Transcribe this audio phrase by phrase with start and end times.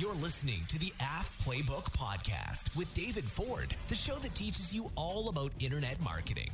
[0.00, 4.90] You're listening to the Aff Playbook Podcast with David Ford, the show that teaches you
[4.94, 6.48] all about internet marketing.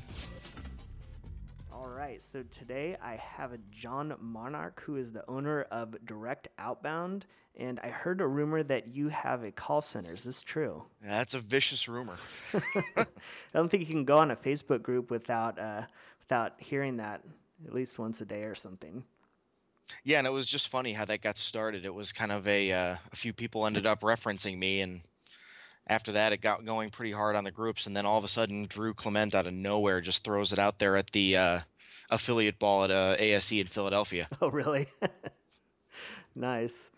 [1.73, 6.49] All right, so today I have a John Monarch who is the owner of Direct
[6.59, 10.11] Outbound, and I heard a rumor that you have a call center.
[10.11, 10.83] Is this true?
[11.01, 12.17] Yeah, That's a vicious rumor.
[12.97, 13.07] I
[13.55, 15.83] don't think you can go on a Facebook group without uh,
[16.19, 17.23] without hearing that
[17.65, 19.05] at least once a day or something.
[20.05, 21.85] Yeah, and it was just funny how that got started.
[21.85, 25.03] It was kind of a uh, a few people ended up referencing me, and
[25.87, 27.87] after that, it got going pretty hard on the groups.
[27.87, 30.79] And then all of a sudden, Drew Clement out of nowhere just throws it out
[30.79, 31.61] there at the uh,
[32.11, 34.29] affiliate ball at uh, ASE in Philadelphia.
[34.41, 34.87] Oh, really?
[36.35, 36.91] nice,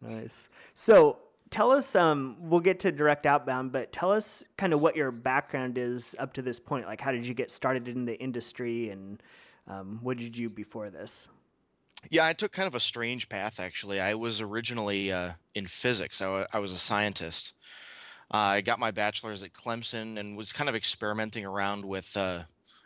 [0.00, 0.48] nice.
[0.74, 1.18] So
[1.50, 1.96] tell us.
[1.96, 6.14] Um, we'll get to direct outbound, but tell us kind of what your background is
[6.18, 6.86] up to this point.
[6.86, 9.22] Like, how did you get started in the industry, and
[9.66, 11.28] um, what did you do before this?
[12.10, 14.00] Yeah, I took kind of a strange path actually.
[14.00, 16.20] I was originally uh, in physics.
[16.22, 17.54] I, w- I was a scientist.
[18.32, 22.42] Uh, I got my bachelor's at Clemson and was kind of experimenting around with, uh,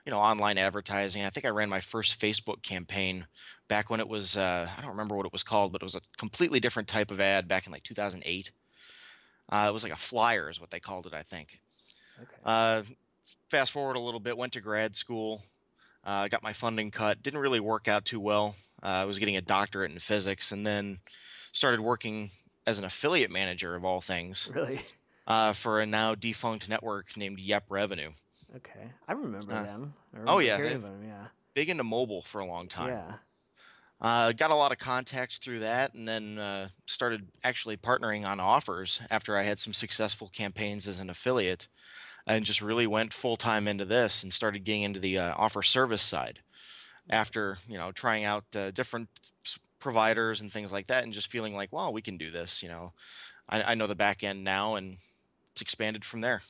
[0.07, 1.25] you know, online advertising.
[1.25, 3.27] I think I ran my first Facebook campaign
[3.69, 5.97] back when it was, uh, I don't remember what it was called, but it was
[5.97, 8.53] a completely different type of ad back in like 2008.
[9.51, 11.61] Uh, it was like a flyer, is what they called it, I think.
[12.21, 12.37] Okay.
[12.45, 12.83] Uh,
[13.51, 15.43] fast forward a little bit, went to grad school,
[16.05, 17.23] uh, got my funding cut.
[17.23, 18.57] Didn't really work out too well.
[18.83, 20.99] Uh, I was getting a doctorate in physics, and then
[21.53, 22.31] started working
[22.67, 24.81] as an affiliate manager of all things really?
[25.27, 28.11] uh, for a now defunct network named Yep Revenue.
[28.57, 29.95] Okay, I remember Uh, them.
[30.15, 31.05] I oh, yeah, hearing they- of them.
[31.07, 32.89] Yeah, Big into mobile for a long time.
[32.89, 33.15] yeah.
[34.01, 38.41] Uh, got a lot of contacts through that, and then uh, started actually partnering on
[38.41, 41.69] offers after I had some successful campaigns as an affiliate,
[42.27, 45.63] and just really went full time into this and started getting into the uh, offer
[45.63, 46.41] service side.
[47.11, 49.09] After you know trying out uh, different
[49.81, 52.63] providers and things like that, and just feeling like, well, we can do this.
[52.63, 52.93] You know,
[53.49, 54.99] I, I know the back end now, and
[55.51, 56.43] it's expanded from there.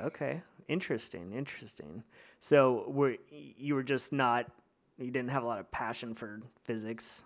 [0.00, 2.02] Okay, interesting, interesting.
[2.40, 4.46] So, were you were just not
[4.98, 7.22] you didn't have a lot of passion for physics?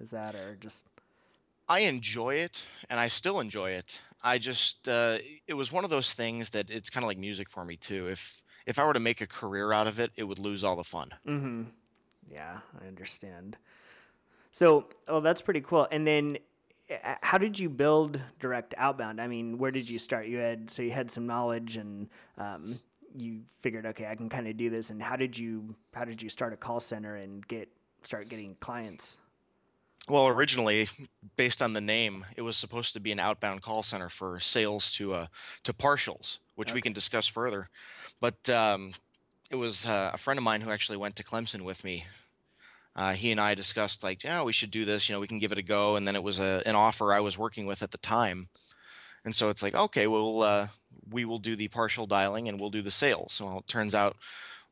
[0.00, 0.86] Is that or just
[1.68, 4.00] I enjoy it, and I still enjoy it.
[4.22, 7.50] I just uh, it was one of those things that it's kind of like music
[7.50, 8.08] for me too.
[8.08, 10.76] If if I were to make a career out of it, it would lose all
[10.76, 11.12] the fun.
[11.26, 11.62] Mm-hmm.
[12.30, 13.58] Yeah, I understand.
[14.52, 15.86] So, oh, that's pretty cool.
[15.90, 16.38] And then,
[16.90, 19.20] uh, how did you build direct outbound?
[19.20, 20.26] I mean, where did you start?
[20.26, 22.08] You had so you had some knowledge, and
[22.38, 22.78] um,
[23.18, 24.90] you figured, okay, I can kind of do this.
[24.90, 27.68] And how did you how did you start a call center and get
[28.02, 29.16] start getting clients?
[30.08, 30.88] Well, originally,
[31.36, 34.92] based on the name, it was supposed to be an outbound call center for sales
[34.96, 35.26] to uh,
[35.62, 37.70] to partials, which we can discuss further.
[38.20, 38.92] But um,
[39.50, 42.06] it was uh, a friend of mine who actually went to Clemson with me.
[42.94, 45.08] Uh, he and I discussed like, yeah, we should do this.
[45.08, 45.96] You know, we can give it a go.
[45.96, 48.48] And then it was a, an offer I was working with at the time,
[49.24, 50.68] and so it's like, okay, well, uh,
[51.10, 53.40] we will do the partial dialing and we'll do the sales.
[53.42, 54.16] Well, it turns out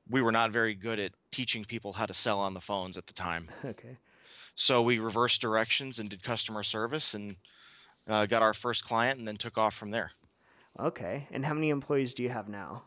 [0.08, 3.06] we were not very good at teaching people how to sell on the phones at
[3.06, 3.48] the time.
[3.64, 3.96] Okay.
[4.54, 7.36] So we reversed directions and did customer service and
[8.06, 10.12] uh, got our first client and then took off from there.
[10.78, 11.28] Okay.
[11.30, 12.82] And how many employees do you have now?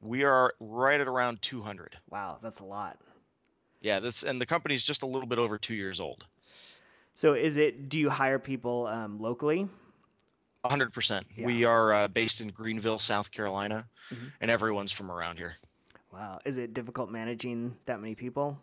[0.00, 1.96] We are right at around 200.
[2.10, 2.98] Wow, that's a lot.
[3.80, 6.24] Yeah, this and the company's just a little bit over two years old.
[7.14, 7.88] So, is it?
[7.88, 9.68] Do you hire people um, locally?
[10.64, 11.22] 100%.
[11.36, 11.46] Yeah.
[11.46, 13.86] We are uh, based in Greenville, South Carolina,
[14.40, 15.56] and everyone's from around here.
[16.10, 16.38] Wow.
[16.46, 18.58] Is it difficult managing that many people?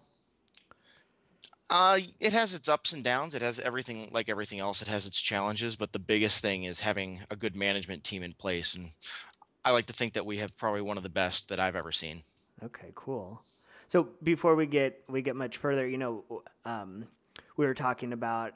[1.72, 3.34] Uh, it has its ups and downs.
[3.34, 4.82] It has everything like everything else.
[4.82, 8.34] It has its challenges, but the biggest thing is having a good management team in
[8.34, 8.76] place.
[8.76, 8.90] And
[9.64, 11.94] I like to think that we have probably one of the best that I've ever
[11.94, 12.24] seen.
[12.62, 13.42] Okay, cool.
[13.88, 17.06] So before we get we get much further, you know, um,
[17.56, 18.54] we were talking about,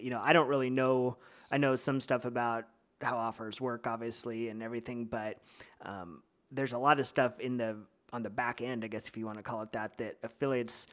[0.00, 1.18] you know, I don't really know.
[1.50, 2.64] I know some stuff about
[3.02, 5.36] how offers work, obviously, and everything, but
[5.82, 7.76] um, there's a lot of stuff in the
[8.14, 10.86] on the back end, I guess if you want to call it that, that affiliates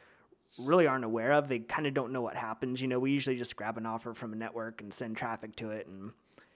[0.58, 1.48] really aren't aware of.
[1.48, 2.80] They kind of don't know what happens.
[2.80, 5.70] You know, we usually just grab an offer from a network and send traffic to
[5.70, 6.12] it, and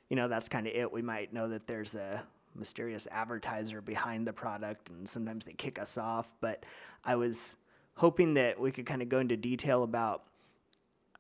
[0.09, 0.93] you know that's kind of it.
[0.93, 2.23] We might know that there's a
[2.55, 6.33] mysterious advertiser behind the product, and sometimes they kick us off.
[6.41, 6.65] But
[7.05, 7.57] I was
[7.95, 10.25] hoping that we could kind of go into detail about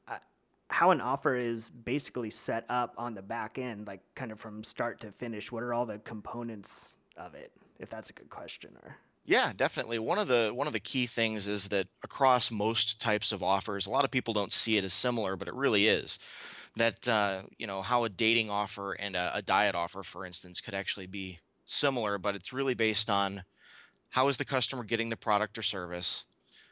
[0.06, 0.18] uh,
[0.70, 4.62] how an offer is basically set up on the back end, like kind of from
[4.62, 5.50] start to finish.
[5.50, 7.52] What are all the components of it?
[7.78, 8.96] If that's a good question, or
[9.28, 9.98] Yeah, definitely.
[9.98, 13.84] One of the one of the key things is that across most types of offers,
[13.84, 16.18] a lot of people don't see it as similar, but it really is.
[16.76, 20.62] That uh, you know how a dating offer and a, a diet offer, for instance,
[20.62, 23.44] could actually be similar, but it's really based on
[24.08, 26.24] how is the customer getting the product or service,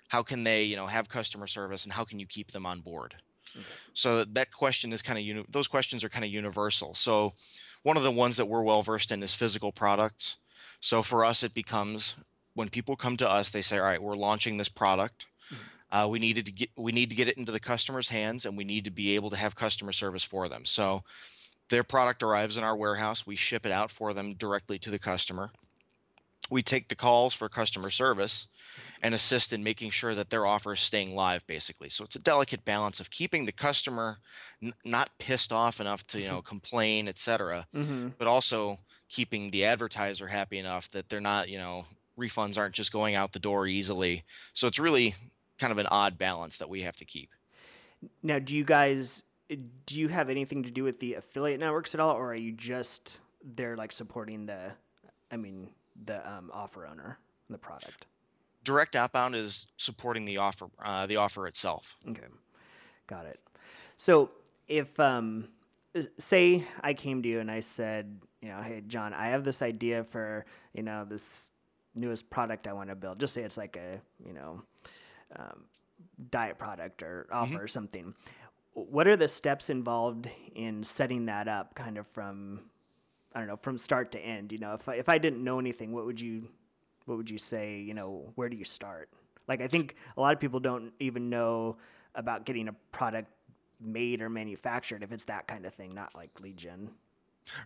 [0.09, 2.81] how can they you know have customer service, and how can you keep them on
[2.81, 3.17] board.
[3.93, 6.95] So that question is kind of uni- those questions are kind of universal.
[6.95, 7.35] So
[7.83, 10.39] one of the ones that we're well versed in is physical products.
[10.81, 12.17] So for us, it becomes
[12.57, 15.27] when people come to us, they say, "All right, we're launching this product.
[15.93, 18.57] Uh, we needed to get we need to get it into the customer's hands, and
[18.57, 21.05] we need to be able to have customer service for them." So
[21.69, 23.25] their product arrives in our warehouse.
[23.27, 25.53] We ship it out for them directly to the customer.
[26.49, 28.47] We take the calls for customer service
[29.03, 31.89] and assist in making sure that their offer is staying live, basically.
[31.89, 34.19] So it's a delicate balance of keeping the customer
[34.63, 38.09] n- not pissed off enough to you know complain, etc., Mm-hmm.
[38.19, 38.79] but also
[39.09, 41.87] keeping the advertiser happy enough that they're not you know
[42.19, 44.25] refunds aren't just going out the door easily.
[44.53, 45.15] So it's really
[45.59, 47.31] kind of an odd balance that we have to keep.
[48.23, 49.25] Now, do you guys
[49.87, 52.53] do you have anything to do with the affiliate networks at all, or are you
[52.53, 54.73] just there like supporting the,
[55.31, 55.69] I mean,
[56.05, 57.19] the um, offer owner,
[57.49, 58.07] the product?
[58.65, 61.95] Direct outbound is supporting the offer, uh, the offer itself.
[62.09, 62.27] Okay,
[63.07, 63.39] got it.
[63.97, 64.31] So
[64.67, 65.49] if um,
[66.19, 69.63] say I came to you and I said, you know, hey John, I have this
[69.63, 71.53] idea for you know this
[71.97, 73.19] newest product I want to build.
[73.19, 74.63] Just say it's like a you know
[75.35, 75.65] um,
[76.31, 78.15] diet product or offer or something.
[78.75, 82.61] What are the steps involved in setting that up, kind of from
[83.35, 84.53] I don't know from start to end?
[84.53, 86.49] You know, if I, if I didn't know anything, what would you
[87.07, 87.79] what would you say?
[87.81, 89.09] You know, where do you start?
[89.49, 91.77] Like, I think a lot of people don't even know
[92.15, 93.31] about getting a product
[93.81, 96.91] made or manufactured if it's that kind of thing, not like lead gen.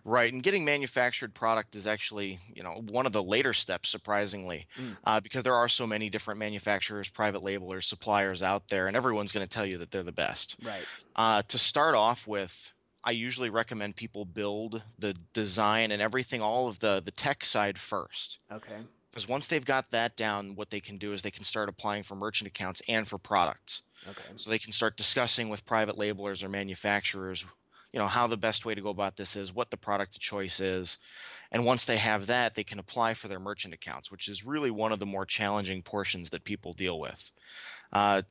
[0.05, 4.67] Right, and getting manufactured product is actually, you know, one of the later steps, surprisingly,
[5.05, 9.31] uh, because there are so many different manufacturers, private labelers, suppliers out there, and everyone's
[9.31, 10.57] going to tell you that they're the best.
[10.63, 10.85] Right.
[11.15, 12.73] Uh, to start off with,
[13.03, 17.79] I usually recommend people build the design and everything, all of the the tech side
[17.79, 18.39] first.
[18.51, 18.77] Okay.
[19.11, 22.03] Because once they've got that down, what they can do is they can start applying
[22.03, 23.81] for merchant accounts and for products.
[24.07, 24.31] Okay.
[24.35, 27.45] So they can start discussing with private labelers or manufacturers,
[27.93, 30.21] you know, how the best way to go about this is, what the product of
[30.21, 30.97] choice is.
[31.51, 34.71] And once they have that, they can apply for their merchant accounts, which is really
[34.71, 37.31] one of the more challenging portions that people deal with.
[37.91, 38.21] Uh,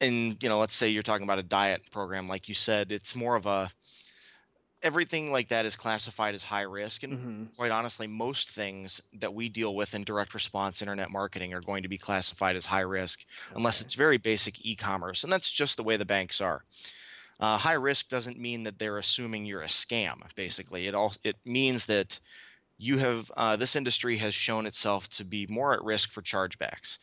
[0.00, 3.14] and, you know, let's say you're talking about a diet program, like you said, it's
[3.14, 3.70] more of a,
[4.82, 7.02] everything like that is classified as high risk.
[7.02, 11.52] And hmm quite honestly, most things that we deal with in direct response internet marketing
[11.52, 13.24] are going to be classified as high risk
[13.56, 16.62] unless it's very basic e-commerce, and that's just the way the banks are.
[17.40, 20.22] Uh, high risk doesn't mean that they're assuming you're a scam.
[20.34, 22.18] Basically, it all it means that
[22.78, 26.98] you have uh, this industry has shown itself to be more at risk for chargebacks.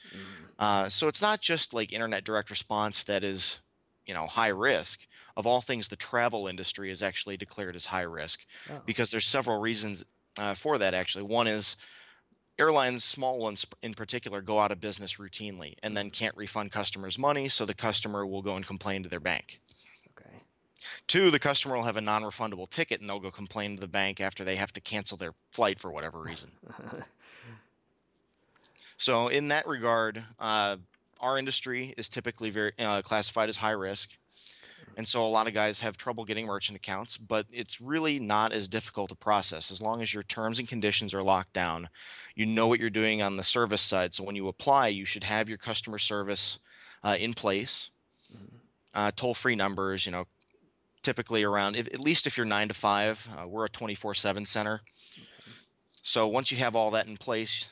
[0.59, 3.59] Uh, so it's not just like internet direct response that is,
[4.05, 5.05] you know, high risk.
[5.37, 8.81] Of all things, the travel industry is actually declared as high risk Oh.
[8.85, 10.05] because there's several reasons
[10.39, 10.93] uh, for that.
[10.93, 11.75] Actually, one is
[12.57, 17.19] airlines, small ones in particular, go out of business routinely and then can't refund customers
[17.19, 19.59] money, so the customer will go and complain to their bank.
[21.07, 24.21] Two, the customer will have a non-refundable ticket and they'll go complain to the bank
[24.21, 26.51] after they have to cancel their flight for whatever reason.
[28.97, 30.77] So in that regard, uh,
[31.19, 34.11] our industry is typically very uh, classified as high risk,
[34.95, 37.17] and so a lot of guys have trouble getting merchant accounts.
[37.17, 41.13] But it's really not as difficult a process as long as your terms and conditions
[41.13, 41.89] are locked down.
[42.35, 45.25] You know what you're doing on the service side, so when you apply, you should
[45.25, 46.59] have your customer service
[47.03, 47.89] uh, in place.
[48.93, 50.23] Uh, toll-free numbers, you know,
[51.05, 53.27] typically around if, at least if you're nine to five.
[53.37, 54.81] Uh, we're a 24/7 center.
[56.01, 57.69] So once you have all that in place,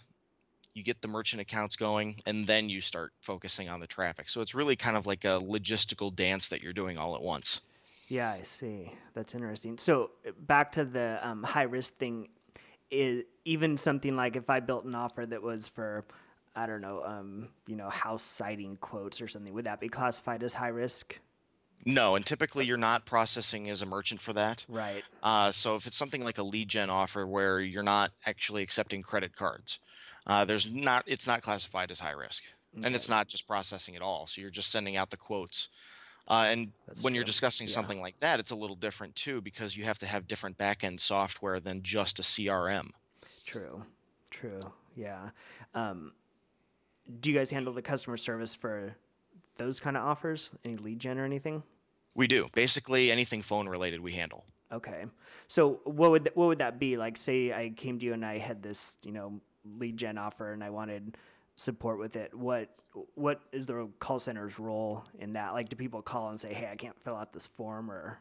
[0.74, 4.29] you get the merchant accounts going, and then you start focusing on the traffic.
[4.29, 7.62] So it's really kind of like a logistical dance that you're doing all at once.
[8.07, 8.91] Yeah, I see.
[9.13, 9.77] That's interesting.
[9.77, 12.29] So uh, back to the um, high risk thing,
[12.91, 16.05] is even something like if I built an offer that was for,
[16.55, 20.43] I don't know, um, you know, house siting quotes or something, would that be classified
[20.43, 21.19] as high risk?
[21.86, 24.65] No, and typically you're not processing as a merchant for that.
[24.70, 25.03] Right.
[25.22, 29.01] Uh, so if it's something like a lead gen offer where you're not actually accepting
[29.01, 29.80] credit cards,
[30.25, 32.44] uh, there's not it's not classified as high risk,
[32.84, 34.27] and it's not just processing at all.
[34.27, 35.68] So you're just sending out the quotes.
[36.25, 37.74] Uh, and That's when you're discussing Yeah.
[37.74, 41.01] something like that, it's a little different too because you have to have different backend
[41.01, 42.92] software than just a CRM.
[43.46, 43.84] True.
[44.32, 44.62] True.
[44.96, 45.32] Yeah.
[45.75, 46.13] Um,
[47.20, 48.96] do you guys handle the customer service for
[49.55, 50.51] those kind of offers?
[50.63, 51.63] Any lead gen or anything?
[52.15, 54.45] We do basically anything phone related we handle.
[54.71, 55.05] Okay.
[55.47, 56.97] So what would th- what would that be?
[56.97, 59.41] Like say I came to you and I had this, you know,
[59.77, 61.17] lead gen offer and I wanted
[61.55, 62.33] support with it.
[62.33, 62.69] What
[63.15, 65.53] what is the call center's role in that?
[65.53, 68.19] Like do people call and say, "Hey, I can't fill out this form," or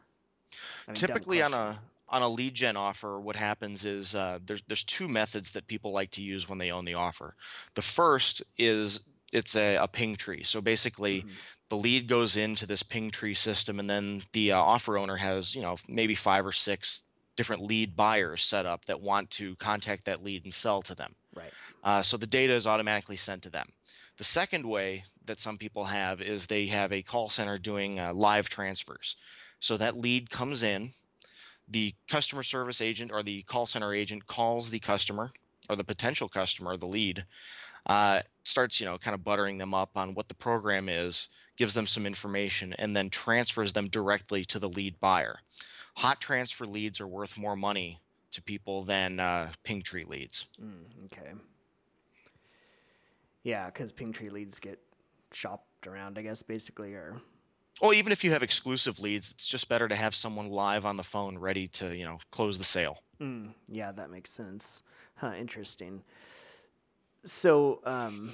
[0.87, 1.79] I mean, typically on a
[2.09, 5.91] on a lead gen offer what happens is uh, there's there's two methods that people
[5.91, 7.35] like to use when they own the offer
[7.73, 8.99] the first is
[9.33, 10.43] it's a, a ping tree.
[10.43, 11.31] So basically, Mhm.
[11.69, 15.55] the lead goes into this ping tree system, and then the uh, offer owner has,
[15.55, 17.01] you know, maybe five or six
[17.35, 21.15] different lead buyers set up that want to contact that lead and sell to them.
[21.33, 21.51] Right.
[21.83, 23.73] Uh, so the data is automatically sent to them.
[24.17, 28.13] The second way that some people have is they have a call center doing uh,
[28.13, 29.15] live transfers.
[29.59, 30.91] So that lead comes in,
[31.67, 35.31] the customer service agent or the call center agent calls the customer
[35.69, 37.25] or the potential customer, the lead,
[37.85, 41.73] uh, starts you know kind of buttering them up on what the program is, gives
[41.73, 45.39] them some information, and then transfers them directly to the lead buyer.
[45.97, 47.99] Hot transfer leads are worth more money
[48.31, 50.47] to people than uh, ping tree leads.
[50.61, 51.31] Mm, okay.
[53.43, 54.79] Yeah, because ping tree leads get
[55.31, 57.21] shopped around, I guess, basically, or
[57.81, 60.97] Well, even if you have exclusive leads, it's just better to have someone live on
[60.97, 63.03] the phone ready to, you know, close the sale.
[63.21, 64.83] Mm, yeah, that makes sense.
[65.15, 66.03] Huh, interesting.
[67.25, 68.33] So, um,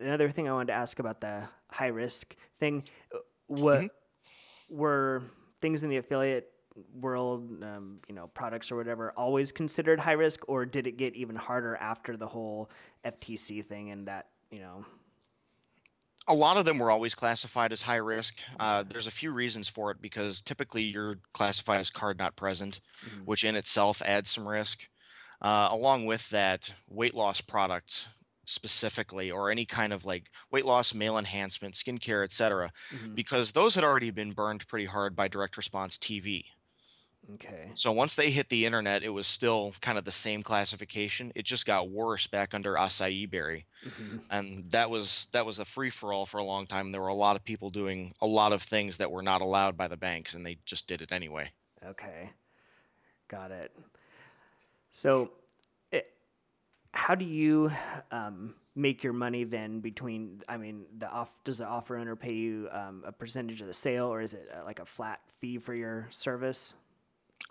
[0.00, 3.90] another thing I wanted to ask about the high risk thing, uh, what
[4.70, 5.24] were
[5.60, 6.50] things in the affiliate
[6.94, 11.14] world, um, you know, products or whatever, always considered high risk, or did it get
[11.14, 12.70] even harder after the whole
[13.04, 14.84] FTC thing and that, you know?
[16.28, 18.42] A lot of them were always classified as high risk.
[18.58, 22.80] Uh, there's a few reasons for it because typically you're classified as card not present,
[23.04, 23.26] Mhm.
[23.26, 24.88] which in itself adds some risk.
[25.42, 28.08] Uh, along with that, weight loss products
[28.46, 33.14] specifically, or any kind of like weight loss, male enhancement, skincare, etc., Mhm.
[33.14, 36.46] because those had already been burned pretty hard by direct response TV.
[37.34, 37.70] Okay.
[37.74, 41.30] So once they hit the internet, it was still kind of the same classification.
[41.36, 44.24] It just got worse back under acai berry, Mhm.
[44.28, 46.90] and that was that was a free for all for a long time.
[46.90, 49.76] There were a lot of people doing a lot of things that were not allowed
[49.76, 51.52] by the banks, and they just did it anyway.
[51.84, 52.30] Okay.
[53.28, 53.72] Got it.
[54.92, 55.30] So,
[55.90, 56.08] it,
[56.94, 57.70] how do you
[58.10, 62.34] um, make your money then between, I mean, the off, does the offer owner pay
[62.34, 65.58] you um, a percentage of the sale or is it uh, like a flat fee
[65.58, 66.74] for your service?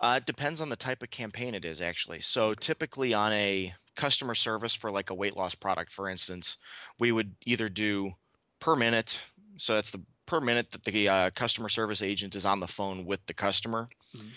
[0.00, 2.20] Uh, it depends on the type of campaign it is, actually.
[2.20, 6.56] So typically on a customer service for like a weight loss product, for instance,
[6.98, 8.12] we would either do
[8.58, 9.22] per minute.
[9.58, 13.04] So that's the per minute that the uh, customer service agent is on the phone
[13.04, 13.88] with the customer.
[14.16, 14.30] Mhm.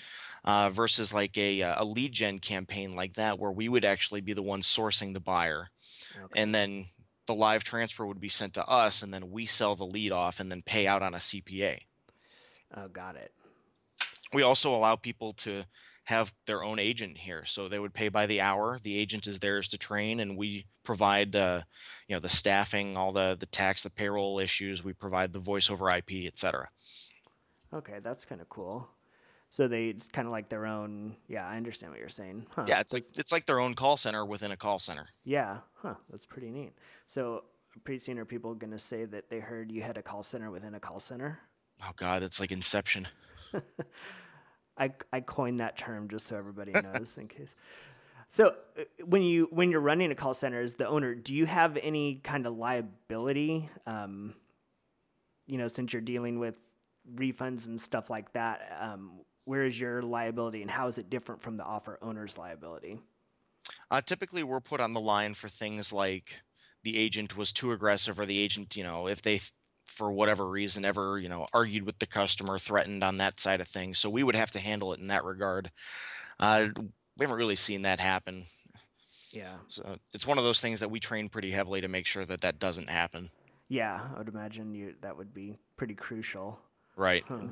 [0.46, 4.22] Uh, versus like a, uh, a lead gen campaign like that, where we would actually
[4.22, 5.70] be the one sourcing the buyer,
[6.24, 6.40] Okay.
[6.40, 6.86] and then
[7.25, 10.40] the live transfer would be sent to us, and then we sell the lead off
[10.40, 11.80] and then pay out on a CPA.
[12.78, 13.34] Oh, got it.
[14.32, 15.64] We also allow people to
[16.04, 18.80] have their own agent here, so they would pay by the hour.
[18.84, 21.62] The agent is theirs to train, and we provide, uh,
[22.08, 24.84] you know, the staffing, all the the tax, the payroll issues.
[24.84, 26.70] We provide the voice over IP, etc.
[27.74, 28.90] Okay, that's kind of cool.
[29.56, 31.16] So they it's kind of like their own.
[31.30, 32.46] Yeah, I understand what you're saying.
[32.54, 32.66] Huh.
[32.68, 35.08] Yeah, it's like it's like their own call center within a call center.
[35.24, 36.74] Yeah, huh, that's pretty neat.
[37.08, 37.46] So
[37.86, 40.52] pretty soon are people going to say that they heard you had a call center
[40.52, 41.40] within a call center?
[41.82, 43.08] Oh God, it's like Inception.
[44.78, 47.56] I, I coined that term just so everybody knows in case.
[48.32, 51.46] So uh, when you when you're running a call center as the owner, do you
[51.46, 53.70] have any kind of liability?
[53.88, 54.36] Um,
[55.48, 56.56] you know, since you're dealing with
[57.16, 61.42] refunds and stuff like that, um, where is your liability and how is it different
[61.42, 63.00] from the offer owner's liability?
[63.90, 66.42] Uh, typically, we're put on the line for things like
[66.84, 69.40] the agent was too aggressive, or the agent, you know, if they,
[69.86, 73.68] for whatever reason, ever, you know, argued with the customer, threatened on that side of
[73.68, 73.98] things.
[74.00, 75.72] So we would have to handle it in that regard.
[76.40, 76.68] Uh,
[77.18, 78.46] we haven't really seen that happen.
[79.32, 82.25] Yeah, So it's one of those things that we train pretty heavily to make sure
[82.25, 83.32] that that doesn't happen.
[83.68, 86.60] yeah, I would imagine you that would be pretty crucial.
[86.96, 87.24] Right.
[87.28, 87.48] Huh.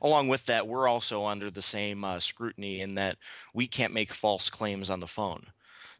[0.00, 3.16] Along with that, we're also under the same uh, scrutiny in that
[3.54, 5.46] we can't make false claims on the phone.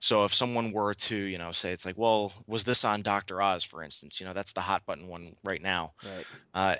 [0.00, 3.40] So if someone were to, you know, say it's like, well, was this on Dr.
[3.40, 4.18] Oz, for instance?
[4.18, 5.92] You know, that's the hot button one right now.
[6.04, 6.26] Right.
[6.52, 6.76] Uh,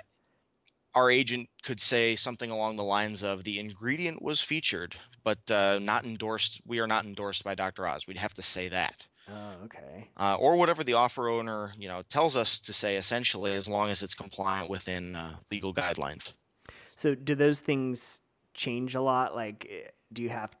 [0.93, 5.79] our agent could say something along the lines of the ingredient was featured, but uh,
[5.79, 6.61] not endorsed.
[6.65, 7.87] We are not endorsed by Dr.
[7.87, 8.05] Oz.
[8.07, 9.07] We'd have to say that.
[9.29, 10.09] Oh, okay.
[10.17, 13.89] Uh, or whatever the offer owner, you know, tells us to say, essentially, as long
[13.89, 16.33] as it's compliant within uh, legal guidelines.
[17.03, 18.21] So do those things
[18.53, 19.35] change a lot?
[19.35, 20.55] Like, eh, do you have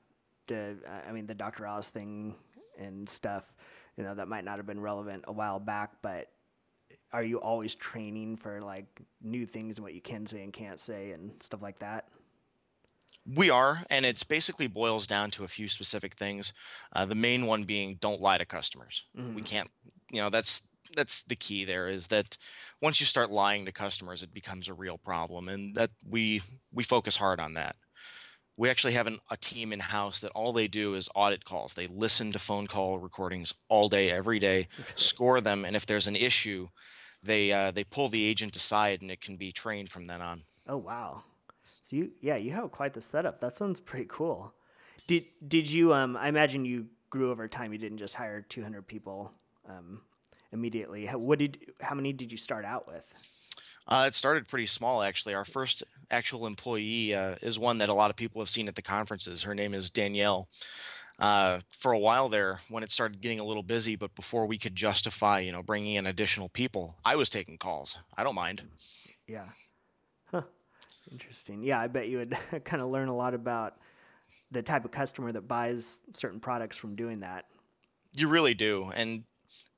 [0.47, 0.75] to?
[1.07, 1.65] I mean, the Dr.
[1.65, 2.35] Oz thing
[2.77, 3.45] and stuff.
[3.95, 6.27] You know, that might not have been relevant a while back, but
[7.13, 8.87] are you always training for like
[9.21, 12.09] new things and what you can say and can't say and stuff like that?
[13.25, 16.51] We are, and it's basically boils down to a few specific things.
[16.91, 19.05] Uh, the main one being don't lie to customers.
[19.15, 19.45] We Mhm.
[19.45, 19.71] can't,
[20.11, 20.63] you know, that's
[20.95, 22.37] that's the key there is that
[22.81, 26.83] once you start lying to customers, it becomes a real problem, and that we we
[26.83, 27.75] focus hard on that.
[28.57, 31.73] we actually have an, a team in house that all they do is audit calls.
[31.73, 36.07] They listen to phone call recordings all day, every day, score them, and if there's
[36.07, 36.69] an issue,
[37.23, 40.43] they uh, they pull the agent aside, and it can be trained from then on.
[40.67, 41.23] Oh wow!
[41.83, 43.39] So you yeah you have quite the setup.
[43.39, 44.53] That sounds pretty cool.
[45.07, 47.71] Did did you um I imagine you grew over time.
[47.71, 49.31] You didn't just hire 200 people
[49.69, 50.01] um,
[50.53, 51.05] immediately.
[51.07, 53.05] How, what did how many did you start out with?
[53.85, 55.33] Uh, it started pretty small, actually.
[55.33, 58.75] Our first actual employee uh, is one that a lot of people have seen at
[58.75, 59.43] the conferences.
[59.43, 60.47] Her name is Danielle.
[61.19, 64.57] Uh, for a while there, when it started getting a little busy, but before we
[64.57, 67.97] could justify, you know, bringing in additional people, I was taking calls.
[68.17, 68.63] I don't mind.
[69.27, 69.45] Yeah.
[70.31, 70.41] Huh.
[71.11, 71.61] Interesting.
[71.61, 73.75] Yeah, I bet you would kind of learn a lot about
[74.49, 77.45] the type of customer that buys certain products from doing that.
[78.15, 79.23] You really do, and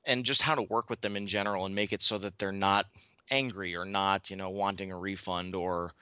[0.06, 2.52] and just how to work with them in general and make it so that they're
[2.52, 2.86] not
[3.30, 5.92] angry or not, you know, wanting a refund or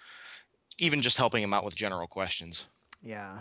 [0.78, 2.66] even just helping them out with general questions.
[3.02, 3.40] Yeah.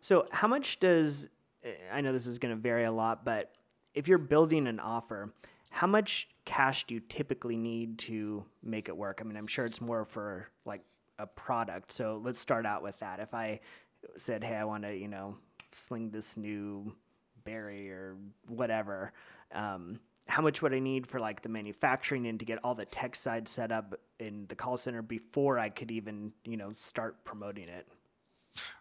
[0.00, 1.28] So, how much does
[1.64, 3.52] eh, I know this is going to vary a lot, but
[3.94, 5.32] if you're building an offer,
[5.70, 9.20] how much cash do you typically need to make it work?
[9.20, 10.82] I mean, I'm sure it's more for like
[11.18, 11.92] a product.
[11.92, 13.20] So, let's start out with that.
[13.20, 13.60] If I
[14.16, 15.36] said, "Hey, I want to, you know,
[15.72, 16.94] sling this new
[17.46, 18.16] berry or
[18.48, 19.12] whatever,"
[19.54, 22.84] um, how much would I need for like the manufacturing and to get all the
[22.84, 27.24] tech side set up in the call center before I could even, you know, start
[27.24, 27.86] promoting it?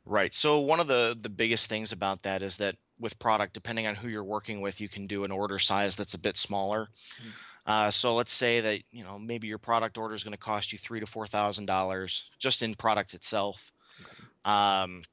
[0.06, 0.34] Right.
[0.34, 3.96] So one of the the biggest things about that is that with product, depending on
[3.96, 6.90] who you're working with, you can do an order size that's a bit smaller.
[7.18, 7.32] Mm.
[7.68, 10.72] Uh, so let's say that you know maybe your product order is going to cost
[10.72, 13.72] you three to four thousand dollars just in product itself.
[14.02, 14.24] Okay.
[14.46, 15.04] Um,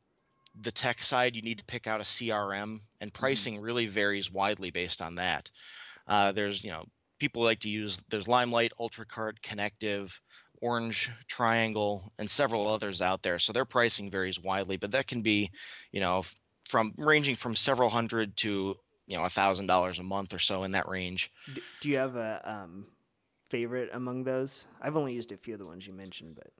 [0.58, 3.20] the tech side, you need to pick out a CRM, and mm-hmm.
[3.20, 3.64] pricing mm-hmm.
[3.64, 5.50] really varies widely based on that.
[6.06, 6.84] Uh, there's you know
[7.18, 10.18] people like to use there's Limelight, UltraCart, Konnektive,
[10.60, 13.38] Orange Triangle, and several others out there.
[13.38, 15.50] So their pricing varies widely, but that can be
[15.90, 16.22] you know
[16.68, 20.64] from ranging from several hundred to you know a thousand dollars a month or so
[20.64, 21.30] in that range.
[21.80, 22.86] Do you have a um,
[23.48, 24.66] favorite among those?
[24.80, 26.50] I've only used a few of the ones you mentioned, but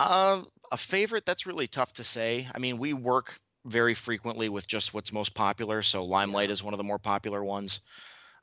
[0.00, 2.48] um, a favorite that's really tough to say.
[2.54, 5.82] I mean, we work very frequently with just what's most popular.
[5.82, 6.54] So Limelight yeah.
[6.54, 7.80] is one of the more popular ones.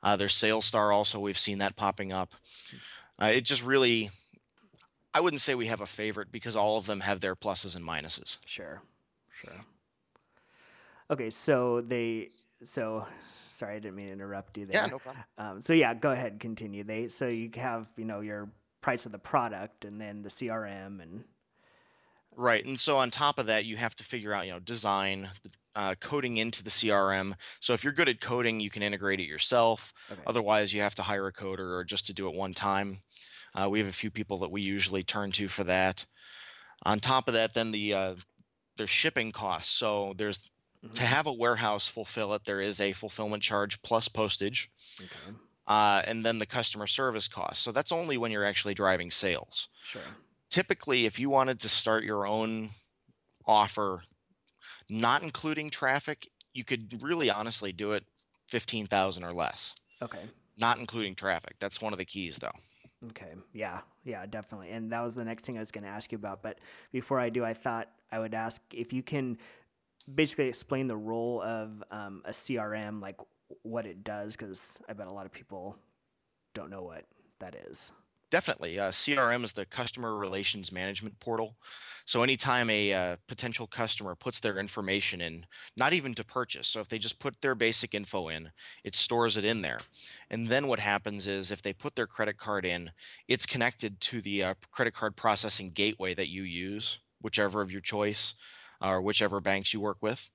[0.02, 1.18] Uh, there's SalesStar also.
[1.18, 2.34] We've seen that popping up.
[3.20, 4.10] Uh, it just really,
[5.12, 7.84] I wouldn't say we have a favorite because all of them have their pluses and
[7.84, 8.38] minuses.
[8.46, 8.80] Sure,
[9.42, 9.64] sure.
[11.10, 12.28] Okay, so they,
[12.62, 13.06] so
[13.52, 14.82] sorry, I didn't mean to interrupt you there.
[14.82, 15.24] Yeah, no problem.
[15.36, 16.84] Um, so yeah, go ahead, continue.
[16.84, 18.50] They so you have you know your
[18.82, 21.24] price of the product and then the CRM and
[22.38, 22.64] Right.
[22.64, 25.30] And so on top of that, you have to figure out, you know, design,
[25.74, 27.34] uh, coding into the CRM.
[27.58, 29.92] So if you're good at coding, you can integrate it yourself.
[30.08, 30.20] Okay.
[30.24, 33.00] Otherwise, you have to hire a coder or just to do it one time.
[33.56, 36.06] Uh, we have a few people that we usually turn to for that.
[36.84, 38.14] On top of that, then the uh,
[38.76, 39.72] there's shipping costs.
[39.72, 40.48] So there's
[40.84, 40.94] mm-hmm.
[40.94, 44.70] to have a warehouse fulfill it, there is a fulfillment charge plus postage.
[45.00, 45.36] Okay.
[45.66, 47.64] Uh, and then the customer service costs.
[47.64, 49.68] So that's only when you're actually driving sales.
[49.82, 50.02] Sure
[50.50, 52.70] typically if you wanted to start your own
[53.46, 54.02] offer
[54.88, 58.04] not including traffic you could really honestly do it
[58.48, 59.74] 15000 or less.
[60.02, 60.18] Okay.
[60.58, 61.54] Not including traffic.
[61.60, 62.50] That's one of the keys though.
[63.10, 63.34] Okay.
[63.52, 63.80] Yeah.
[64.04, 64.70] Yeah definitely.
[64.70, 66.42] And that was the next thing i was going to ask you about.
[66.42, 66.58] But
[66.90, 69.38] before i do i thought i would ask if you can
[70.12, 73.16] basically explain the role of um, a crm like
[73.62, 75.76] what it does because i bet a lot of people
[76.54, 77.04] don't know what
[77.40, 77.92] that is
[78.30, 78.78] Definitely.
[78.78, 81.56] Uh, CRM is the customer relations management portal.
[82.04, 86.80] So anytime a uh, potential customer puts their information in, not even to purchase, so
[86.80, 88.50] if they just put their basic info in,
[88.84, 89.80] it stores it in there.
[90.30, 92.90] And then what happens is if they put their credit card in,
[93.28, 97.80] it's connected to the uh, credit card processing gateway that you use, whichever of your
[97.82, 98.34] choice
[98.80, 100.30] or whichever banks you work with.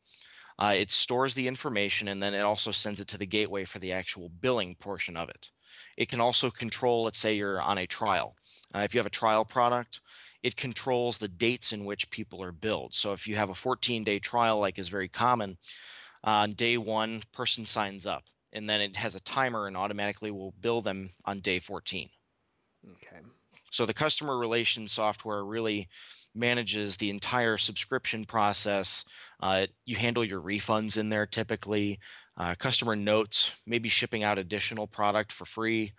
[0.60, 3.80] Uh, it stores the information and then it also sends it to the gateway for
[3.80, 5.50] the actual billing portion of it.
[5.98, 8.36] It can also control, let's say you're on a trial.
[8.76, 10.02] Uh, if you have a trial product,
[10.42, 12.94] it controls the dates in which people are billed.
[12.94, 15.58] So if you have a 14 day trial, like is very common,
[16.24, 20.54] on day one, person signs up and then it has a timer and automatically will
[20.62, 22.10] bill them on day 14.
[22.88, 23.22] Okay.
[23.72, 25.90] So the customer relations software really
[26.36, 29.04] manages the entire subscription process.
[29.40, 32.00] Uh, you handle your refunds in there typically
[32.38, 35.94] uh, customer notes, maybe shipping out additional product for free,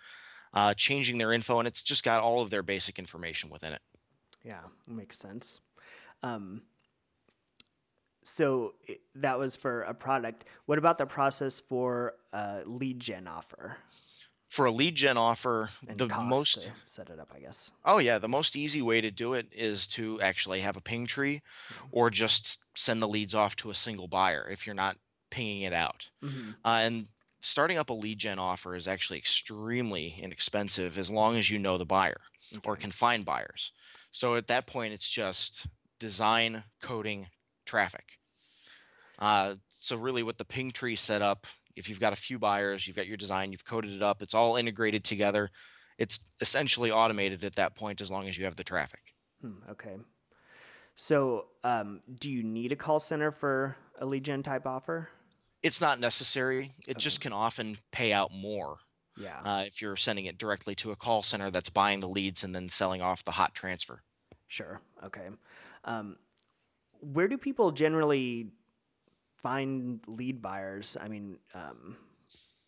[0.53, 3.83] uh, changing their info, and it's just got all of their basic information within it.
[4.43, 5.61] Yeah, makes sense.
[6.23, 6.63] Um,
[8.25, 8.75] so
[9.15, 10.45] that was for a product.
[10.67, 13.77] What about the process for a lead gen offer?
[14.49, 17.73] For a lead gen offer, and the most set it up, I guess.
[17.85, 21.07] Oh yeah, the most easy way to do it is to actually have a ping
[21.07, 21.43] tree
[21.91, 24.97] or just send the leads off to a single buyer if you're not
[25.35, 26.11] pinging it out.
[26.23, 27.09] hmm Uh, and
[27.41, 31.77] starting up a lead gen offer is actually extremely inexpensive as long as you know
[31.77, 32.21] the buyer
[32.65, 33.73] or can find buyers.
[34.11, 35.67] So at that point, it's just
[35.99, 37.29] design, coding,
[37.67, 38.05] traffic.
[39.19, 42.87] Uh, so really, with the ping tree set up, if you've got a few buyers,
[42.87, 45.51] you've got your design, you've coded it up, it's all integrated together.
[45.99, 49.15] It's essentially automated at that point as long as you have the traffic.
[49.41, 49.97] Hmm, okay.
[50.97, 55.09] So, um, do you need a call center for a lead gen type offer?
[55.65, 56.73] It's not necessary.
[56.87, 58.77] It just can often pay out more
[59.17, 59.41] Yeah.
[59.41, 62.55] uh, if you're sending it directly to a call center that's buying the leads and
[62.55, 64.03] then selling off the hot transfer.
[64.47, 64.81] Sure.
[65.03, 65.29] Okay.
[65.85, 66.17] Um,
[67.01, 68.49] where do people generally
[69.37, 70.97] find lead buyers?
[71.01, 71.97] I mean, um,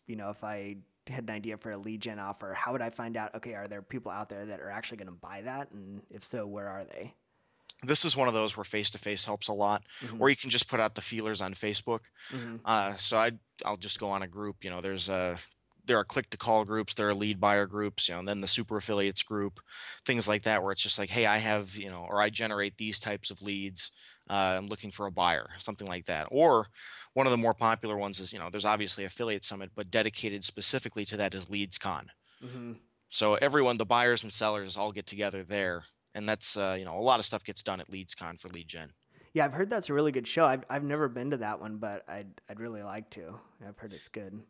[0.07, 2.89] you know, if I had an idea for a lead gen offer, how would I
[2.89, 3.35] find out?
[3.35, 5.71] Okay, are there people out there that are actually going to buy that?
[5.71, 7.13] And if so, where are they?
[7.83, 10.19] This is one of those where face to face helps a lot, Mhm.
[10.19, 12.05] or you can just put out the feelers on Facebook.
[12.31, 12.59] Mhm.
[12.65, 13.31] Uh, so I
[13.65, 14.63] I'll just go on a group.
[14.63, 15.37] You know, there's a
[15.85, 18.41] there are click to call groups, there are lead buyer groups, you know, and then
[18.41, 19.61] the super affiliates group,
[20.05, 22.77] things like that, where it's just like, hey, I have you know, or I generate
[22.77, 23.89] these types of leads.
[24.29, 26.27] Uh, I'm looking for a buyer, something like that.
[26.29, 26.67] Or
[27.13, 30.43] one of the more popular ones is you know, there's obviously affiliate summit, but dedicated
[30.43, 32.07] specifically to that is LeadsCon.
[32.43, 32.79] Mhm.
[33.09, 35.85] So everyone, the buyers and sellers, all get together there,
[36.17, 38.67] and that's uh, you know, a lot of stuff gets done at LeadsCon for lead
[38.67, 38.91] gen.
[39.33, 40.45] Yeah, I've heard that's a really good show.
[40.45, 43.35] I've, I've never been to that one, but I'd, I'd really like to.
[43.65, 44.41] I've heard it's good.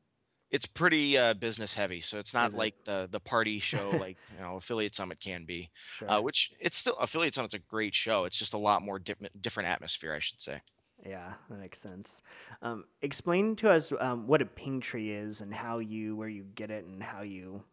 [0.50, 2.58] it's pretty uh, business heavy, so it's not Is it?
[2.58, 5.70] like the the party show like you know affiliate summit can be.
[5.98, 6.10] Sure.
[6.10, 8.24] Uh, which it's still affiliate summit's a great show.
[8.24, 10.62] It's just a lot more dip- different atmosphere, I should say.
[11.06, 12.22] Yeah, that makes sense.
[12.62, 16.46] Um, explain to us um, what a ping tree is and how you, where you
[16.56, 17.64] get it, and how you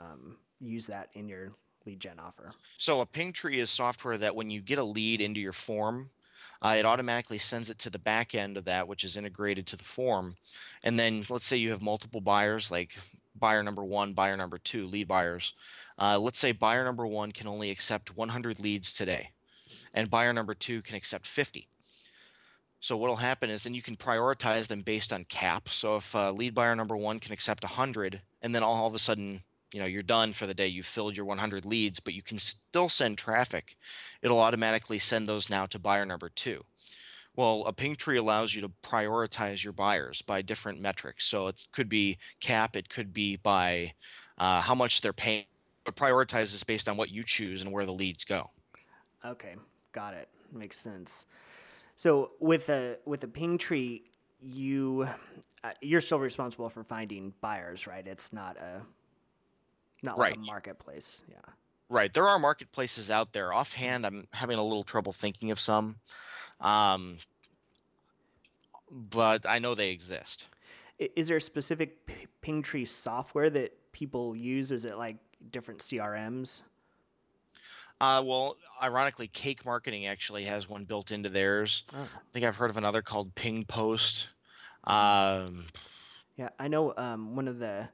[0.00, 1.52] um, use that in your
[1.86, 2.50] lead gen offer.
[2.78, 6.10] So a ping tree is software that when you get a lead into your form,
[6.62, 9.76] uh, it automatically sends it to the back end of that, which is integrated to
[9.76, 10.36] the form.
[10.84, 12.96] And then let's say you have multiple buyers, like
[13.34, 15.54] buyer number one, buyer number two, lead buyers.
[15.98, 19.30] Uh, let's say buyer number one can only accept 100 leads today,
[19.92, 21.68] and buyer number two can accept 50.
[22.78, 25.68] So what'll happen is then you can prioritize them based on cap.
[25.68, 28.94] So if uh, lead buyer number one can accept 100, and then all, all of
[28.94, 29.42] a sudden,
[29.72, 32.38] you know, you're done for the day, you've filled your 100 leads, but you can
[32.38, 33.76] still send traffic.
[34.20, 36.64] It'll automatically send those now to buyer number two.
[37.34, 41.24] Well, a ping tree allows you to prioritize your buyers by different metrics.
[41.24, 43.94] So it could be cap, it could be by
[44.36, 45.44] uh, how much they're paying,
[45.84, 48.50] but prioritizes based on what you choose and where the leads go.
[49.24, 49.56] Okay,
[49.92, 50.28] got it.
[50.52, 51.24] Makes sense.
[51.96, 54.02] So with a with a ping tree,
[54.42, 55.08] you
[55.64, 58.06] uh, you're still responsible for finding buyers, right?
[58.06, 58.82] It's not a
[60.02, 60.46] not like a Right.
[60.46, 61.22] marketplace.
[61.28, 61.36] Yeah.
[61.88, 62.12] Right.
[62.12, 63.52] There are marketplaces out there.
[63.52, 65.96] Offhand, I'm having a little trouble thinking of some.
[66.60, 67.18] Um,
[68.90, 70.48] but I know they exist.
[70.98, 74.70] Is there a specific p- ping tree software that people use?
[74.72, 75.16] Is it like
[75.50, 76.62] different CRMs?
[78.00, 81.84] Uh, well, ironically, Cake Marketing actually has one built into theirs.
[81.94, 82.02] Oh.
[82.02, 84.28] I think I've heard of another called Ping Post.
[84.84, 85.66] Um,
[86.36, 87.88] Yeah, I know um, one of the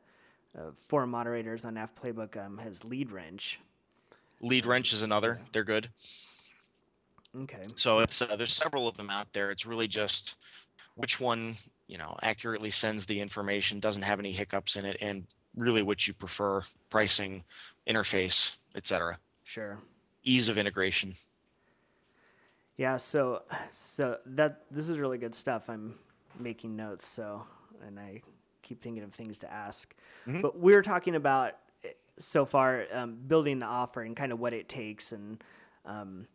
[0.57, 3.59] uh, forum moderators on Aff Playbook um, has Lead Wrench.
[4.41, 5.41] Lead Wrench is another.
[5.53, 5.89] They're good.
[7.37, 7.63] Okay.
[7.75, 9.51] So it's uh, there's several of them out there.
[9.51, 10.37] It's really just
[10.95, 11.57] which one
[11.87, 16.09] you know accurately sends the information, doesn't have any hiccups in it, and really which
[16.09, 17.45] you prefer, pricing,
[17.87, 19.19] interface, etc.
[19.45, 19.79] Sure.
[20.25, 21.15] Ease of integration.
[22.77, 25.69] Yeah, so so that this is really good stuff.
[25.69, 25.95] I'm
[26.39, 27.43] making notes, so
[27.87, 28.23] and I
[28.69, 29.95] keep thinking of things to ask.
[30.27, 30.43] Mhm.
[30.43, 31.55] But we're talking about
[31.85, 35.43] eh, so far um, building the offer and kind of what it takes, and
[35.87, 36.27] um,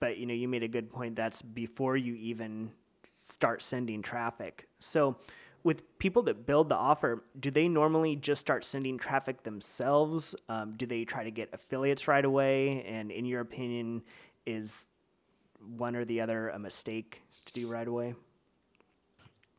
[0.00, 1.16] but you know you made a good point.
[1.16, 2.72] That's before you even
[3.14, 4.68] start sending traffic.
[4.80, 5.16] So
[5.64, 10.34] with people that build the offer, do they normally just start sending traffic themselves?
[10.48, 12.82] Um, do they try to get affiliates right away?
[12.82, 14.02] And in your opinion,
[14.44, 14.86] is
[15.76, 18.14] one or the other a mistake to do right away?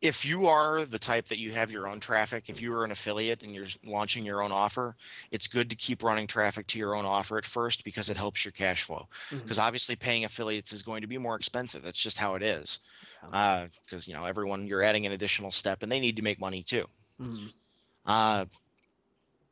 [0.03, 2.91] If you are the type that you have your own traffic, if you are an
[2.91, 4.97] affiliate and you're launching your own offer,
[5.31, 8.43] it's good to keep running traffic to your own offer at first because it helps
[8.43, 9.07] your cash flow.
[9.31, 11.83] Because obviously paying affiliates is going to be more expensive.
[11.83, 12.79] That's just how it is.
[13.85, 16.63] Because you know everyone you're adding an additional step and they need to make money
[16.63, 16.85] too.
[17.21, 17.53] Mhm.
[18.05, 18.45] Uh,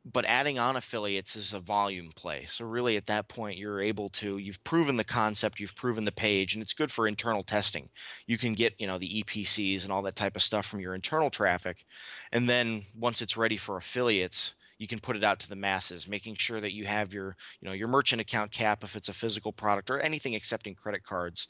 [0.04, 2.44] but adding on affiliates is a volume play.
[2.48, 6.12] So really, at that point, you're able to you've proven the concept, you've proven the
[6.12, 7.88] page, and it's good for internal testing.
[8.26, 10.94] You can get you know the EPCs and all that type of stuff from your
[10.94, 11.84] internal traffic,
[12.32, 16.08] and then once it's ready for affiliates, you can put it out to the masses
[16.08, 19.12] making sure that you have your you know your merchant account cap if it's a
[19.12, 21.46] physical product or anything accepting credit cards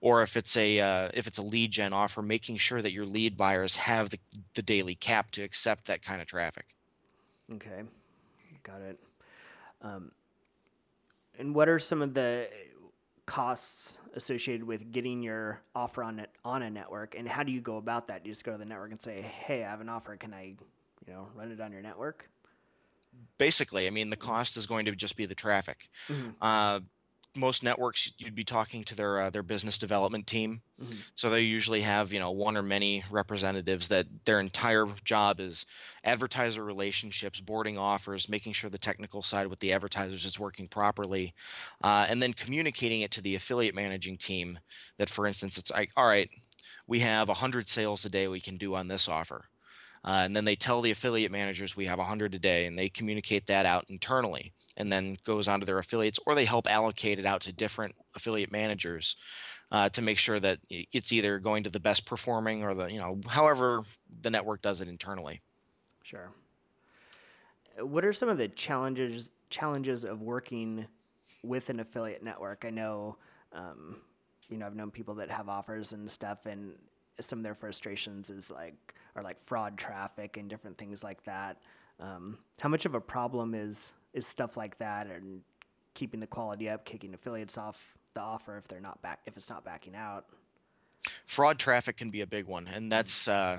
[0.00, 3.06] or if it's a uh, if it's a lead gen offer making sure that your
[3.06, 4.18] lead buyers have the,
[4.54, 6.66] the daily cap to accept that kind of traffic
[7.54, 7.82] Okay,
[8.62, 8.98] got it.
[9.82, 10.12] Um,
[11.38, 12.48] and what are some of the
[13.26, 17.60] costs associated with getting your offer on it on a network, and how do you
[17.60, 18.22] go about that?
[18.22, 20.16] Do you just go to the network and say, "Hey, I have an offer.
[20.16, 20.54] Can I,
[21.06, 22.28] you know, run it on your network?"
[23.36, 25.90] basically i mean the cost is going to just be the traffic
[26.40, 26.80] uh,
[27.34, 30.62] most networks you'd be talking to their uh, their business development team.
[31.14, 35.64] So they usually have you know one or many representatives that their entire job is
[36.04, 41.32] advertiser relationships boarding offers making sure the technical side with the advertisers is working properly
[41.84, 44.58] uh, and then communicating it to the affiliate managing team
[44.98, 46.30] that for instance it's like all right
[46.88, 49.44] we have 100 sales a day we can do on this offer
[50.04, 52.88] uh, and then they tell the affiliate managers we have 100 a day and they
[52.88, 57.18] communicate that out internally and then goes on to their affiliates or they help allocate
[57.18, 59.16] it out to different affiliate managers
[59.70, 63.00] uh, to make sure that it's either going to the best performing or the you
[63.00, 63.82] know however
[64.22, 65.40] the network does it internally
[66.02, 66.30] Sure.
[67.80, 70.86] What are some of the challenges challenges of working
[71.42, 72.64] with an affiliate network?
[72.64, 73.16] I know,
[73.52, 73.96] um,
[74.48, 76.74] you know, I've known people that have offers and stuff, and
[77.20, 81.58] some of their frustrations is like are like fraud traffic and different things like that.
[82.00, 85.42] Um, how much of a problem is is stuff like that and
[85.94, 89.50] keeping the quality up, kicking affiliates off the offer if they're not back if it's
[89.50, 90.26] not backing out?
[91.26, 93.58] fraud traffic can be a big one and that's uh,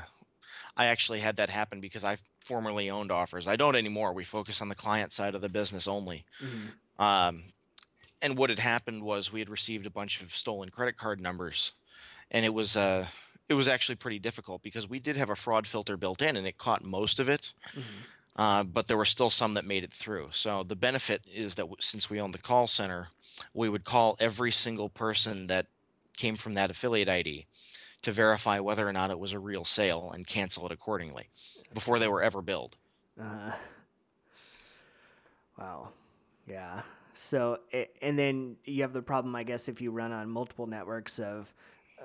[0.77, 3.47] i actually had that happen because i formerly owned offers.
[3.47, 4.13] I don't anymore.
[4.13, 6.25] We focus on the client side of the business only.
[6.99, 7.43] Um,
[8.21, 11.71] and what had happened was we had received a bunch of stolen credit card numbers
[12.31, 13.07] and it was uh,
[13.49, 16.47] it was actually pretty difficult because we did have a fraud filter built in and
[16.47, 17.53] it caught most of it
[18.35, 20.29] uh, but there were still some that made it through.
[20.31, 23.09] So the benefit is that w- since we own the call center,
[23.53, 25.67] we would call every single person that
[26.17, 27.45] came from that affiliate ID
[28.01, 31.29] to verify whether or not it was a real sale and cancel it accordingly
[31.73, 32.75] before they were ever billed.
[33.21, 33.51] Uh,
[35.57, 35.89] wow.
[36.47, 36.81] Yeah.
[37.13, 37.59] So,
[38.01, 41.53] and then you have the problem, I guess, if you run on multiple networks of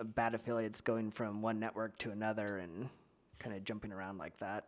[0.04, 2.88] bad affiliates going from one network to another and
[3.38, 4.64] kind of jumping around like that.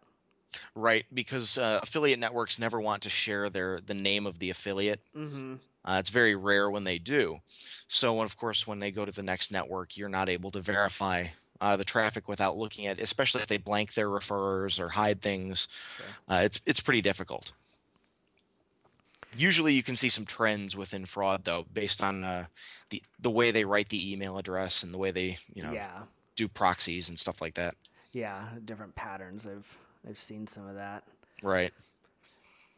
[0.75, 5.01] Right, because uh, affiliate networks never want to share their the name of the affiliate.
[5.17, 5.55] Mm-hmm.
[5.85, 7.39] Uh, it's very rare when they do.
[7.89, 11.29] So, of course, when they go to the next network, you're not able to verify
[11.61, 15.69] uh, the traffic without looking at, especially if they blank their referrers or hide things.
[16.29, 17.53] Uh, it's it's pretty difficult.
[19.37, 22.47] Usually, you can see some trends within fraud, though, based on uh,
[22.91, 26.03] the the way they write the email address and the way they you know Yeah.
[26.37, 27.75] do proxies and stuff like that.
[28.13, 28.49] Yeah.
[28.65, 29.47] Different patterns.
[29.47, 29.77] I've,
[30.09, 31.05] I've seen some of that.
[31.43, 31.73] Right.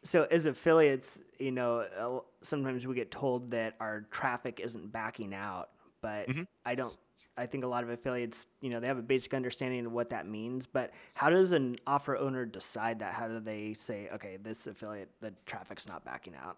[0.03, 5.69] So as affiliates, you know, sometimes we get told that our traffic isn't backing out,
[6.01, 6.27] but
[6.65, 6.93] I don't.
[7.35, 10.09] I think a lot of affiliates, you know, they have a basic understanding of what
[10.11, 10.65] that means.
[10.65, 13.13] But how does an offer owner decide that?
[13.13, 16.57] How do they say, okay, this affiliate, the traffic's not backing out?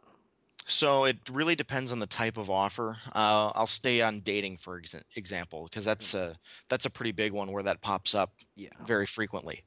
[0.67, 2.97] So it really depends on the type of offer.
[3.13, 6.38] Uh, I'll stay on dating for exa- example because that's a
[6.69, 8.69] that's a pretty big one where that pops up Yeah.
[8.83, 9.63] very frequently.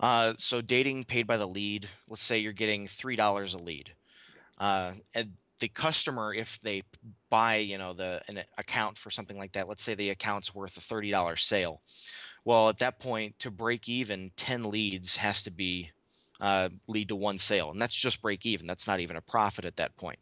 [0.00, 1.90] Uh, so dating paid by the lead.
[2.08, 3.92] Let's say you're getting three dollars a lead,
[4.56, 6.82] uh, and the customer, if they
[7.28, 10.76] buy, you know, the an account for something like that, let's say the account's worth
[10.76, 11.80] a thirty dollar sale.
[12.44, 15.90] Well, at that point, to break even, ten leads has to be
[16.40, 18.66] uh, lead to one sale, and that's just break even.
[18.66, 20.18] That's not even a profit at that point.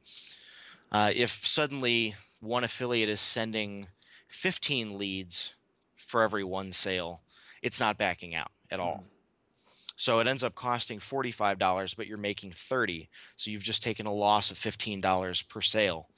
[0.91, 3.89] Uh, if suddenly one affiliate is sending
[4.29, 5.55] 15 leads
[5.97, 7.21] for every one sale,
[7.63, 9.05] it's not backing out at all.
[9.99, 13.09] So it ends up costing $45, but you're making 30.
[13.37, 16.09] So you've just taken a loss of $15 per sale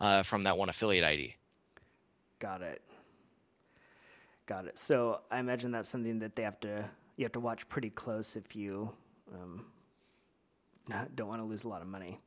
[0.00, 1.34] uh, from that one affiliate ID.
[2.38, 2.82] Got it.
[4.46, 4.78] Got it.
[4.78, 6.84] So I imagine that's something that they have to
[7.16, 8.90] you have to watch pretty close if you
[9.34, 9.64] um,
[11.14, 12.20] don't want to lose a lot of money.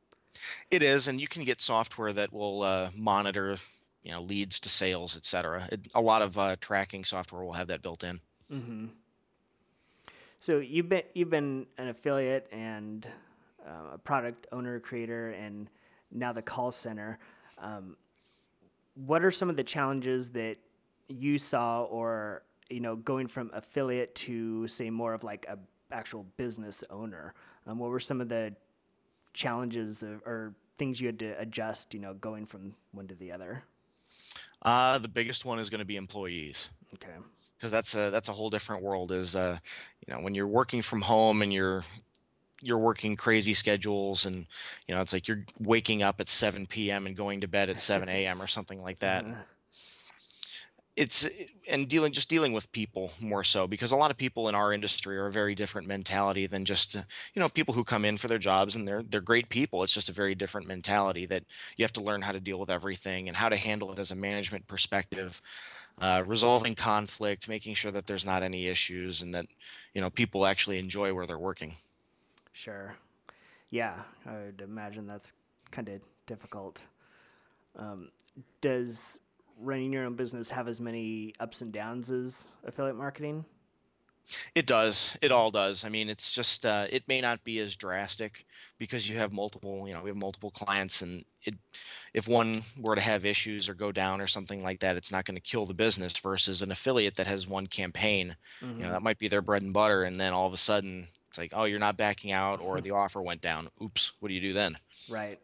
[0.70, 3.56] It is, and you can get software that will uh, monitor,
[4.02, 5.66] you know, leads to sales, et cetera.
[5.94, 8.20] A lot of uh, tracking software will have that built in.
[10.40, 13.06] So you've been you've been an affiliate and
[13.66, 15.68] uh, a product owner creator and
[16.10, 17.18] now the call center.
[17.58, 17.96] Um,
[18.94, 20.56] what are some of the challenges that
[21.08, 25.58] you saw, or you know, going from affiliate to say more of like a
[25.92, 27.34] actual business owner?
[27.66, 28.54] Um, what were some of the
[29.34, 31.92] challenges of, or things you had to adjust?
[31.92, 33.62] You know, going from one to the other.
[34.62, 36.70] Uh, the biggest one is going to be employees.
[36.94, 37.12] Okay.
[37.56, 39.12] because that's a that's a whole different world.
[39.12, 39.58] Is uh,
[40.06, 41.84] you know when you're working from home and you're
[42.62, 44.46] you're working crazy schedules and
[44.86, 47.80] you know it's like you're waking up at 7 p.m and going to bed at
[47.80, 49.34] 7 a.m or something like that Uh,
[51.00, 51.26] it's
[51.68, 54.72] and dealing just dealing with people more so because a lot of people in our
[54.72, 57.02] industry are a very different mentality than just uh,
[57.34, 59.94] you know people who come in for their jobs and they're they're great people it's
[59.94, 61.42] just a very different mentality that
[61.76, 64.10] you have to learn how to deal with everything and how to handle it as
[64.10, 65.40] a management perspective
[66.00, 69.46] uh, resolving conflict making sure that there's not any issues and that
[69.94, 71.74] you know people actually enjoy where they're working
[72.52, 72.94] Sure.
[73.70, 73.94] Yeah,
[74.26, 75.32] I would imagine that's
[75.70, 76.82] kind of difficult.
[77.74, 78.10] Um,
[78.60, 79.20] does
[79.60, 83.44] running your own business have as many ups and downs as affiliate marketing?
[84.54, 85.16] It does.
[85.20, 85.84] It all does.
[85.84, 88.46] I mean, it's just uh, it may not be as drastic
[88.78, 89.88] because you have multiple.
[89.88, 91.54] You know, we have multiple clients, and it
[92.14, 95.24] if one were to have issues or go down or something like that, it's not
[95.24, 96.16] going to kill the business.
[96.16, 99.72] Versus an affiliate that has one campaign, you know, that might be their bread and
[99.72, 102.80] butter, and then all of a sudden it's like, oh, you're not backing out, or
[102.80, 103.68] the offer went down.
[103.82, 104.76] Oops, what do you do then?
[105.08, 105.38] Right,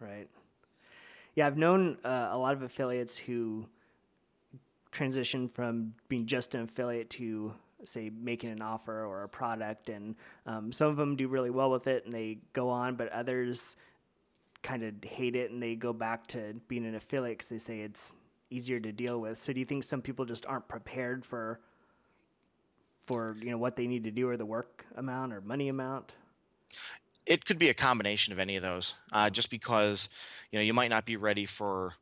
[0.00, 0.28] right.
[1.34, 3.66] Yeah, I've known uh, a lot of affiliates who
[4.90, 10.14] transition from being just an affiliate to say making an offer or a product and
[10.46, 13.74] um, some of them do really well with it and they go on but others
[14.62, 17.80] kind of hate it and they go back to being an affiliate because they say
[17.80, 18.14] it's
[18.50, 19.38] easier to deal with.
[19.38, 21.60] So do you think some people just aren't prepared for
[23.06, 26.12] for you know what they need to do or the work amount or money amount
[27.24, 28.94] It could be a combination of any of those.
[29.12, 30.08] Uh, just because
[30.50, 31.94] you know you might not be ready for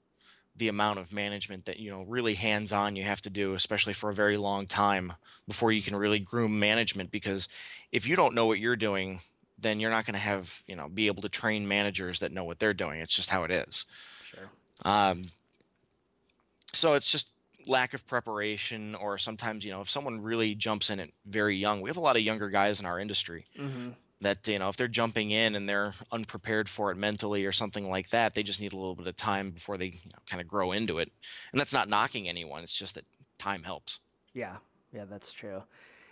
[0.57, 3.93] the amount of management that you know really hands on you have to do especially
[3.93, 5.13] for a very long time
[5.49, 7.49] before you can really groom management because
[7.93, 9.21] if you don't know what you're doing
[9.59, 12.45] then you're not going to have you know be able to train managers that know
[12.45, 13.87] what they're doing it's just how it is
[14.25, 14.51] sure
[14.85, 15.23] um,
[16.73, 17.33] so it's just
[17.67, 21.81] lack of preparation or sometimes you know if someone really jumps in it very young
[21.81, 23.91] we have a lot of younger guys in our industry mm-hmm.
[24.21, 27.91] That you know if they're jumping in and they're unprepared for it mentally or something
[27.91, 30.41] like that they just need a little bit of time before they you know, kind
[30.41, 31.11] of grow into it
[31.53, 33.05] and that's not knocking anyone it's just that
[33.39, 34.01] time helps
[34.35, 34.57] Yeah,
[34.93, 35.63] yeah, that's true.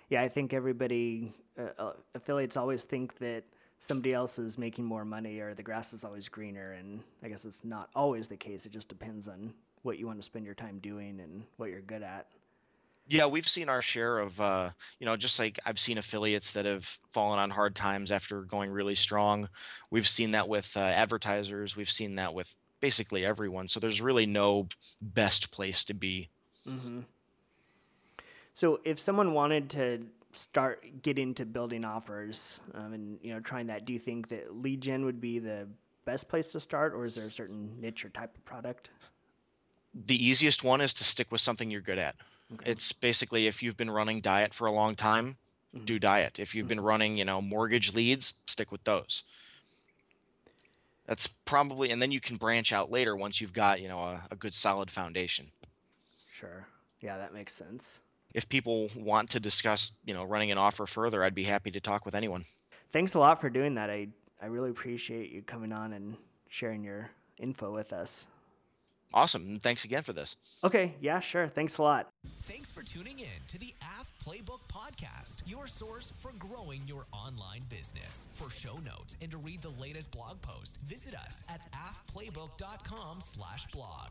[0.09, 3.45] Yeah, I think everybody uh, uh, affiliates always think that
[3.81, 7.45] somebody else is making more money or the grass is always greener, and I guess
[7.45, 8.67] it's not always the case.
[8.67, 11.81] It just depends on what you want to spend your time doing and what you're
[11.81, 12.27] good at.
[13.09, 16.65] Yeah we've seen our share of uh, you know just like i've seen affiliates that
[16.65, 19.49] have fallen on hard times after going really strong
[19.91, 24.27] we've seen that with uh, advertisers we've seen that with basically everyone so there's really
[24.27, 24.69] no
[25.01, 26.29] best place to be
[26.69, 27.01] Mm-hmm.
[28.55, 33.69] So, if someone wanted to start get into building offers um, and you know trying
[33.69, 35.67] that, do you think that lead gen would be the
[36.05, 38.91] best place to start, or is there a certain niche or type of product?
[39.95, 42.15] the easiest one is to stick with something you're good at.
[42.65, 45.37] It's basically if you've been running diet for a long time,
[45.75, 45.85] mm-hmm.
[45.85, 46.39] do diet.
[46.39, 46.69] If you've mm-hmm.
[46.69, 49.25] been running, you know, mortgage leads, stick with those.
[51.07, 54.23] That's probably, and then you can branch out later once you've got, you know, a,
[54.31, 55.47] a good solid foundation.
[56.33, 56.67] Sure.
[57.01, 58.03] Yeah, that makes sense.
[58.35, 61.81] If people want to discuss, you know, running an offer further, I'd be happy to
[61.81, 62.45] talk with anyone.
[62.93, 63.91] Thanks a lot for doing that.
[63.91, 64.09] I
[64.41, 66.17] I really appreciate you coming on and
[66.49, 68.27] sharing your info with us.
[69.13, 69.57] Awesome.
[69.57, 70.37] Mm, thanks again for this.
[70.63, 71.49] Okay, yeah, sure.
[71.49, 72.09] Thanks a lot.
[72.43, 77.63] Thanks for tuning in to the Aff Playbook Podcast, your source for growing your online
[77.69, 78.29] business.
[78.35, 83.67] For show notes and to read the latest blog post, visit us at affplaybook.com slash
[83.73, 84.11] blog.